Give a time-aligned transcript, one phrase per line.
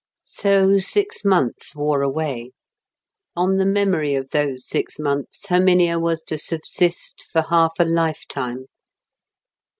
[0.25, 2.53] So six months wore away.
[3.35, 8.65] On the memory of those six months Herminia was to subsist for half a lifetime.